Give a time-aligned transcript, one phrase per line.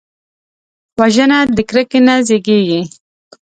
[0.99, 2.81] وژنه د کرکې نه زیږېږي